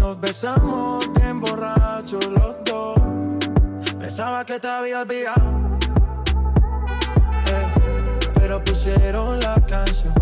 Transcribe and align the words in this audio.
nos 0.00 0.20
besamos 0.20 1.10
bien 1.14 1.40
borrachos 1.40 2.26
los 2.26 2.56
dos. 2.66 2.98
Pensaba 3.98 4.44
que 4.44 4.60
te 4.60 4.68
había 4.68 5.00
olvidado, 5.00 5.78
eh, 7.46 7.66
pero 8.34 8.62
pusieron 8.62 9.40
la 9.40 9.54
canción. 9.66 10.12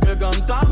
Que 0.00 0.18
cantamos 0.18 0.69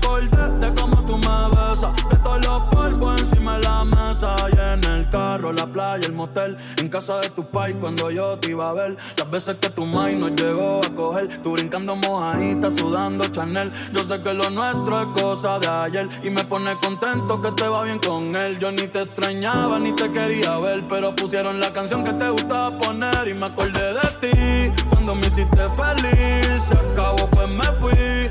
acordé 0.00 0.66
de 0.66 0.74
cómo 0.74 1.04
tú 1.04 1.18
me 1.18 1.50
besas, 1.50 1.92
de 2.08 2.16
todos 2.16 2.44
los 2.46 2.62
polvos 2.70 3.20
encima 3.20 3.58
de 3.58 3.64
la 3.64 3.84
mesa. 3.84 4.36
Y 4.52 4.58
en 4.58 4.84
el 4.84 5.08
carro, 5.10 5.52
la 5.52 5.66
playa, 5.66 6.06
el 6.06 6.12
motel, 6.12 6.56
en 6.78 6.88
casa 6.88 7.20
de 7.20 7.28
tu 7.30 7.44
pai 7.50 7.74
cuando 7.74 8.10
yo 8.10 8.38
te 8.38 8.50
iba 8.50 8.70
a 8.70 8.72
ver, 8.72 8.96
las 9.16 9.30
veces 9.30 9.56
que 9.60 9.70
tu 9.70 9.84
mai 9.86 10.16
nos 10.16 10.32
llegó 10.32 10.80
a 10.84 10.94
coger, 10.94 11.42
tú 11.42 11.52
brincando 11.52 11.96
mojadita, 11.96 12.70
sudando 12.70 13.24
Chanel, 13.26 13.72
yo 13.92 14.04
sé 14.04 14.22
que 14.22 14.34
lo 14.34 14.50
nuestro 14.50 15.00
es 15.00 15.06
cosa 15.22 15.58
de 15.58 15.68
ayer. 15.68 16.08
Y 16.22 16.30
me 16.30 16.44
pone 16.44 16.76
contento 16.76 17.40
que 17.40 17.52
te 17.52 17.68
va 17.68 17.82
bien 17.84 17.98
con 17.98 18.34
él, 18.36 18.58
yo 18.58 18.70
ni 18.70 18.86
te 18.86 19.02
extrañaba 19.02 19.78
ni 19.78 19.92
te 19.92 20.10
quería 20.12 20.58
ver, 20.58 20.86
pero 20.88 21.14
pusieron 21.14 21.60
la 21.60 21.72
canción 21.72 22.04
que 22.04 22.12
te 22.12 22.28
gustaba 22.30 22.76
poner. 22.78 23.28
Y 23.28 23.34
me 23.34 23.46
acordé 23.46 23.94
de 23.94 24.08
ti, 24.20 24.84
cuando 24.90 25.14
me 25.14 25.26
hiciste 25.26 25.68
feliz, 25.70 26.62
se 26.62 26.74
acabó 26.74 27.28
pues 27.30 27.48
me 27.48 27.64
fui, 27.80 28.30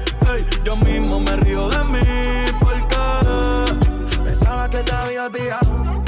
yo 0.63 0.75
mismo 0.77 1.19
me 1.19 1.35
río 1.37 1.69
de 1.69 1.83
mí, 1.85 1.99
porque 2.59 2.95
Pensaba 4.23 4.69
que 4.69 4.83
te 4.83 4.91
había 4.91 5.25
olvidado. 5.25 6.03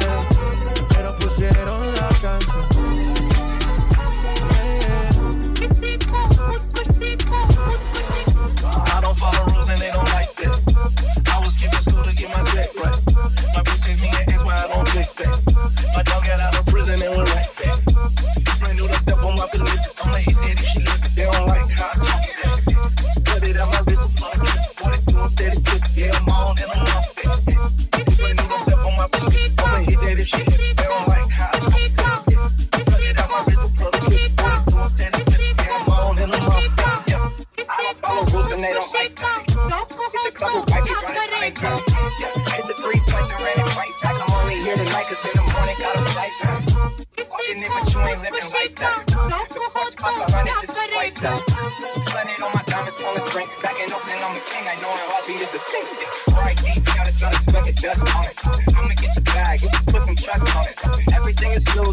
Eh, 0.00 0.22
pero 0.88 1.16
pusieron 1.16 1.94
la 1.94 2.08
canción. 2.20 2.68
I 7.30 7.47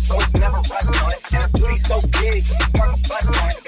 so 0.06 0.20
it's 0.20 0.34
never 0.36 0.58
rust 0.58 1.04
on 1.04 1.12
it. 1.12 1.34
And 1.34 1.44
the 1.44 1.60
booty 1.60 1.78
so 1.78 2.00
big, 2.22 2.46
park 2.74 2.94
a 2.94 3.10
bus 3.10 3.28
on 3.28 3.50
it. 3.50 3.65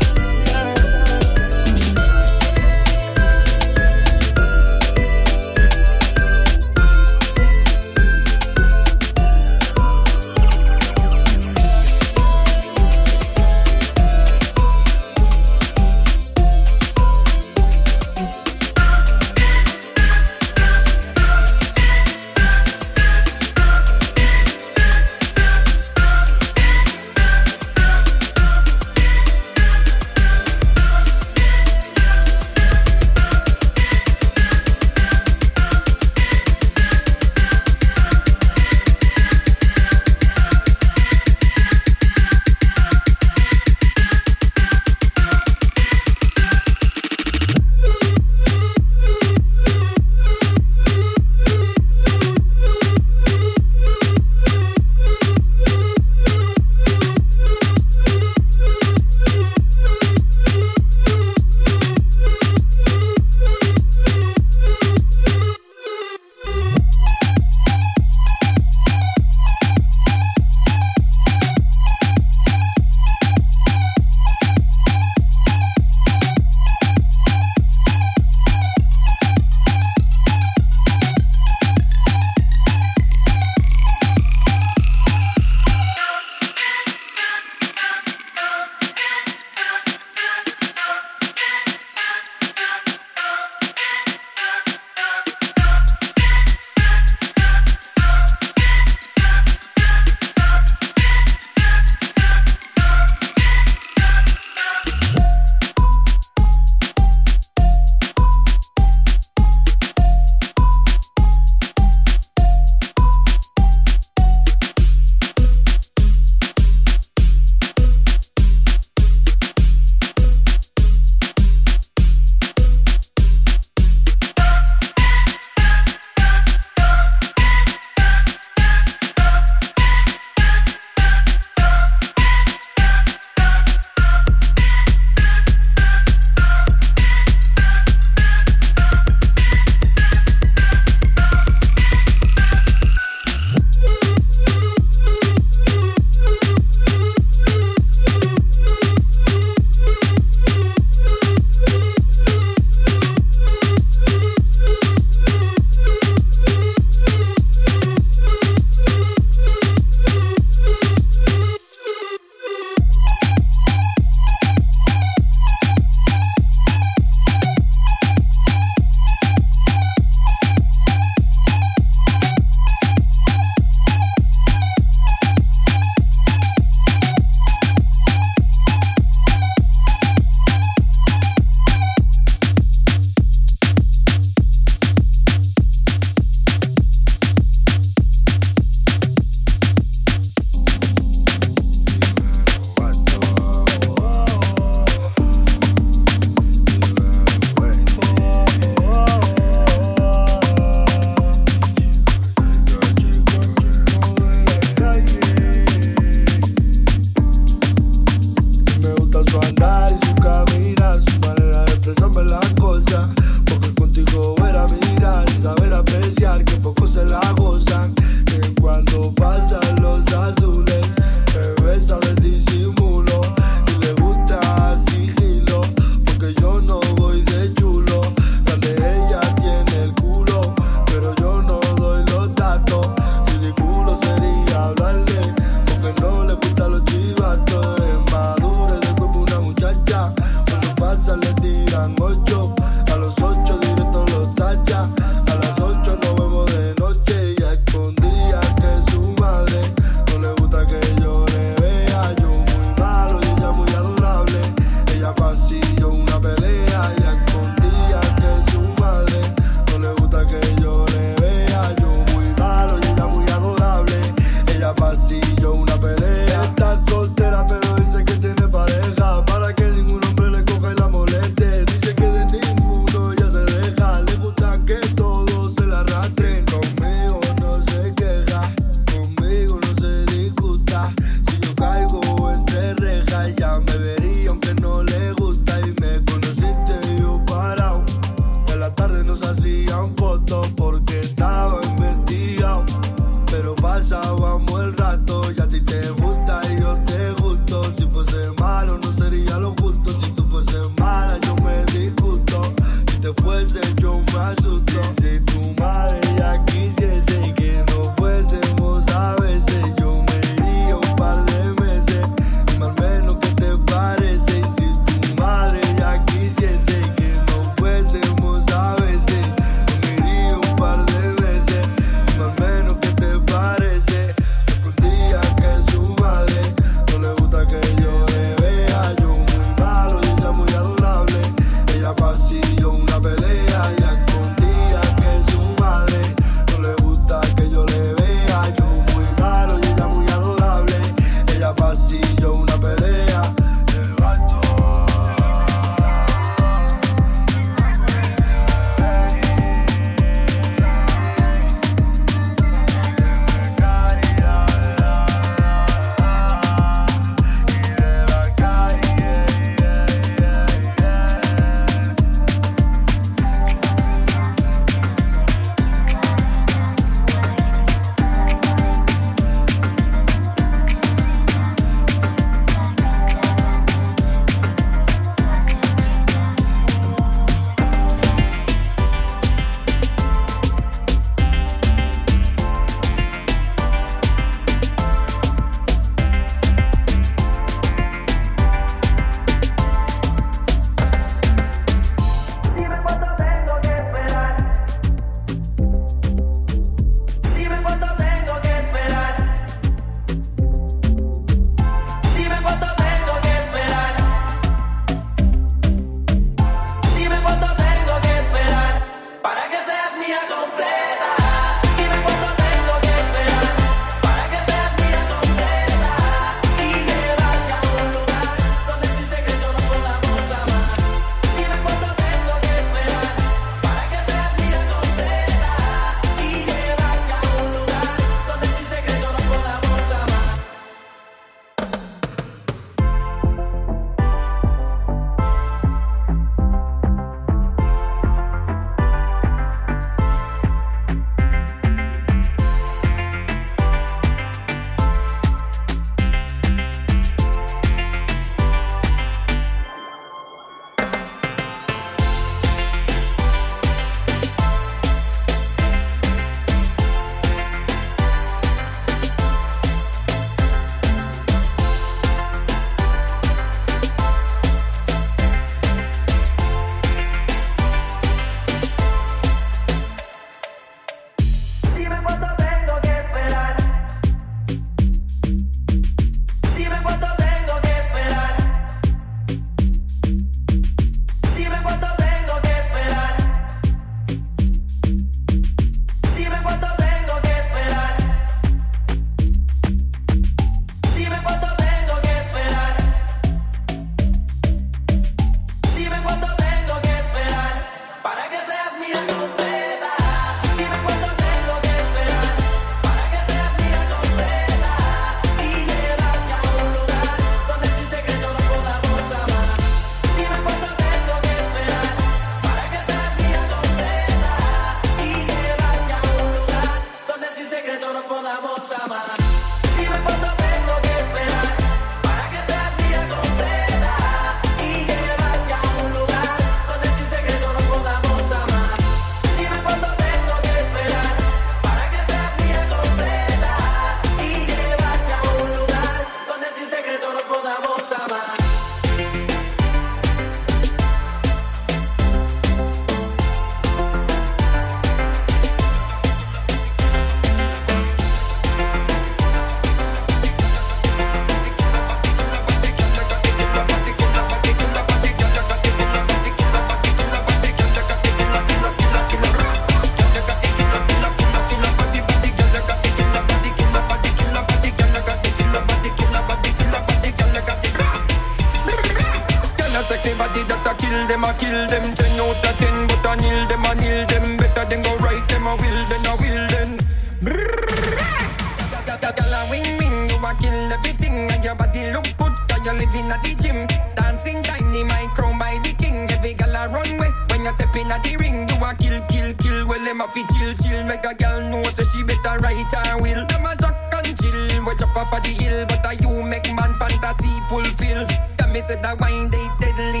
so 591.76 591.84
she 591.84 592.02
better 592.02 592.40
write 592.40 592.72
her 592.72 592.96
will. 592.96 593.26
Them 593.28 593.44
a 593.44 593.52
jack 593.60 593.76
and 593.92 594.16
chill, 594.16 594.64
we 594.64 594.72
jump 594.80 594.96
off 594.96 595.12
of 595.12 595.20
the 595.20 595.28
hill, 595.28 595.66
but 595.68 595.84
a 595.84 595.92
you 596.00 596.24
make 596.24 596.48
man 596.48 596.72
fantasy 596.80 597.28
fulfill. 597.52 598.00
Tell 598.40 598.48
me 598.48 598.60
said 598.64 598.82
that 598.82 598.96
wine 598.96 599.28
they 599.28 599.44
deadly, 599.60 600.00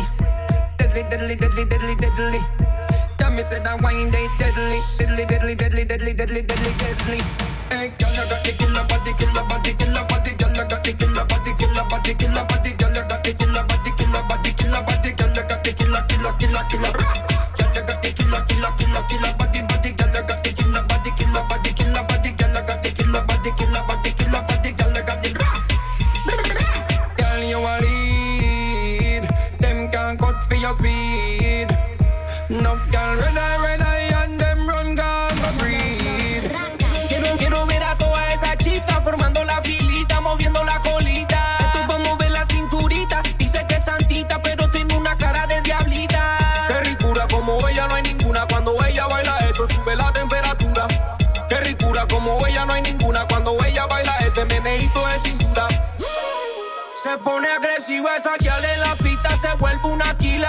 deadly, 0.80 1.04
deadly, 1.12 1.36
deadly, 1.36 1.64
deadly, 1.68 1.94
deadly. 2.00 2.40
Tell 3.20 3.30
me 3.30 3.42
said 3.44 3.62
that 3.68 3.76
wine 3.84 4.08
they 4.08 4.24
deadly, 4.40 4.80
deadly, 4.96 5.28
deadly, 5.28 5.54
deadly, 5.54 5.84
deadly, 5.84 6.12
deadly, 6.16 6.42
deadly, 6.48 6.72
deadly. 6.80 7.20
Hey, 7.68 7.92
girl, 8.00 8.16
I 8.16 8.24
got 8.24 8.40
the 8.40 8.52
killer 8.56 8.84
body, 8.88 9.12
killer 9.12 9.44
body, 9.44 9.72
killer 9.76 10.04
body, 10.08 10.32
girl, 10.32 10.56
I 10.56 10.64
got 10.64 10.80
the 10.80 10.92
killer 10.96 11.24
body, 11.28 11.52
killer 11.60 11.84
body, 11.92 12.14
killer 12.16 12.44
body. 12.48 12.75
pone 57.26 57.48
agresiva, 57.48 58.16
esa 58.16 58.36
guial 58.38 58.64
en 58.64 58.80
la 58.82 58.94
pista 58.94 59.36
se 59.36 59.52
vuelve 59.56 59.88
una 59.88 60.16
quila. 60.16 60.48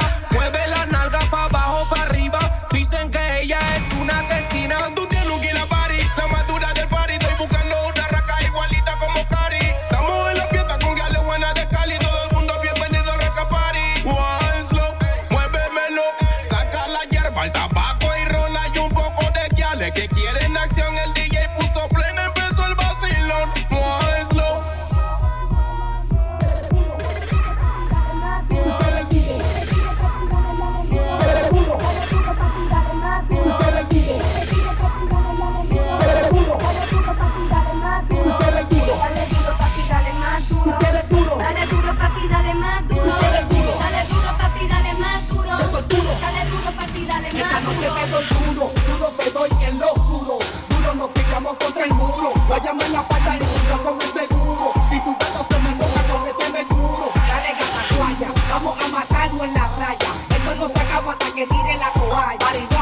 Váyame 52.49 52.85
en 52.85 52.93
la 52.93 53.01
falda 53.03 53.35
y 53.35 53.39
sigo 53.39 53.83
con 53.83 53.93
un 53.93 54.01
seguro. 54.01 54.73
Si 54.89 54.99
tu 55.01 55.11
gato 55.11 55.45
se 55.49 55.59
me 55.59 55.71
toca 55.75 56.01
con 56.03 56.27
ese 56.27 56.53
me 56.53 56.63
duro. 56.65 57.11
Dale 57.27 57.51
gata 57.59 57.81
toalla, 57.89 58.31
vamos 58.49 58.77
a 58.83 58.87
matarlo 58.87 59.43
en 59.43 59.53
la 59.53 59.67
raya. 59.77 60.11
Esto 60.29 60.55
no 60.55 60.67
se 60.69 60.79
acaba 60.79 61.11
hasta 61.11 61.25
que 61.27 61.45
tire 61.45 61.77
la 61.77 61.91
toalla. 61.93 62.76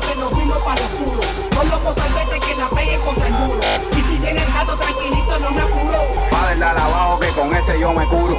que 0.00 0.14
nos 0.16 0.36
vino 0.36 0.54
para 0.64 0.80
el 0.80 0.88
culo. 0.88 1.22
Son 1.54 1.70
los 1.70 1.82
bozalbetes 1.82 2.40
que 2.46 2.54
la 2.56 2.68
peguen 2.68 3.00
contra 3.00 3.26
el 3.26 3.32
muro. 3.34 3.60
Y 3.92 4.02
si 4.02 4.18
viene 4.18 4.42
el 4.42 4.52
gato 4.52 4.76
tranquilito, 4.78 5.38
no 5.38 5.50
me 5.50 5.60
apuro. 5.62 5.98
Va 6.32 6.48
del 6.50 6.62
abajo 6.62 7.20
que 7.20 7.28
con 7.28 7.54
ese 7.54 7.80
yo 7.80 7.92
me 7.92 8.06
curo. 8.06 8.38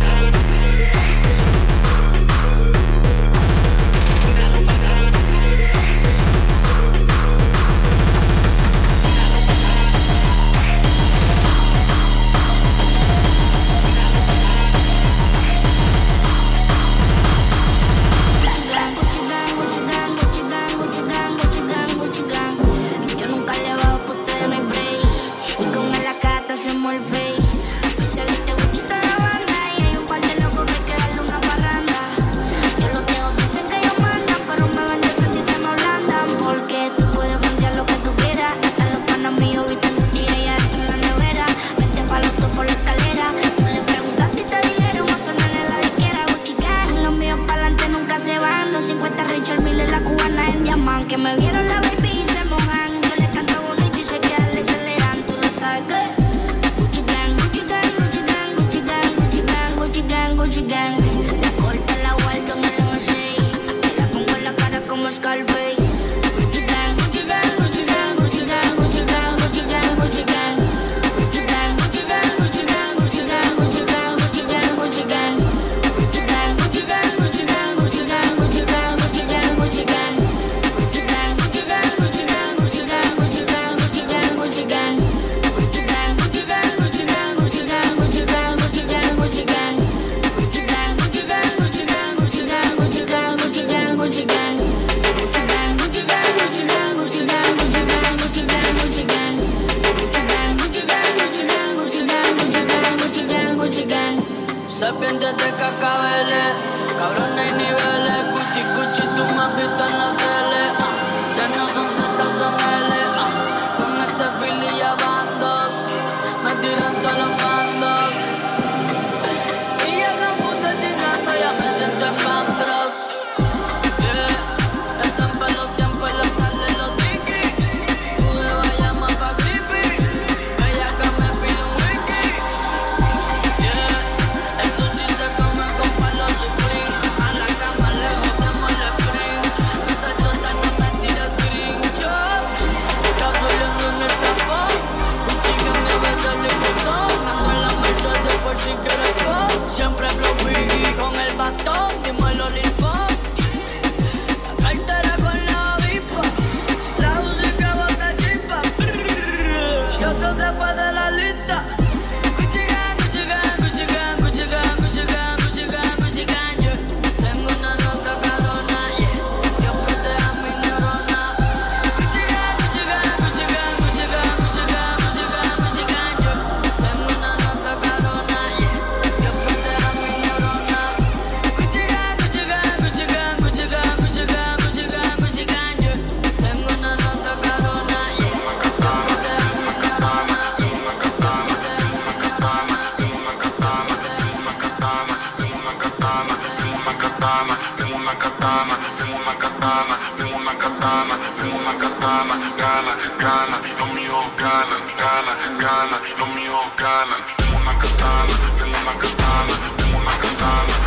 una 196.90 196.98
katana, 196.98 197.58
tengo 197.78 197.96
una 197.98 198.16
katana, 198.18 198.78
tengo 198.98 199.16
una 199.18 199.38
katana, 199.38 200.00
tengo 200.18 200.38
una 200.38 200.54
katana, 200.58 201.20
tengo 201.38 201.58
una 201.58 201.78
katana, 201.78 202.34
gana, 202.58 202.98
gana, 203.20 203.62
lo 203.78 203.86
mío 203.94 204.18
gana, 204.38 204.78
gana, 204.98 205.34
gana, 205.60 206.02
lo 206.18 206.26
mío 206.34 206.58
gana, 206.78 207.16
tengo 207.38 207.58
una 207.58 207.78
katana, 207.78 208.34
tengo 208.58 208.78
una 208.82 208.94
katana, 208.98 209.54
tengo 209.78 209.98
una 210.00 210.18
katana. 210.18 210.79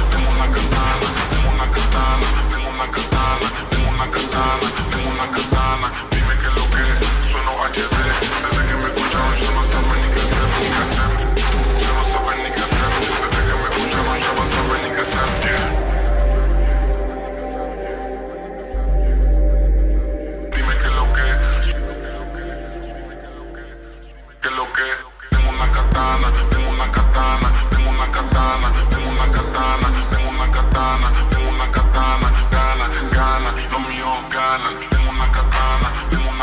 Atrás. 34.55 34.93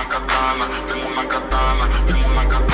katana, 0.07 0.69
tengo 0.87 1.07
una 1.07 1.27
katana, 1.27 2.68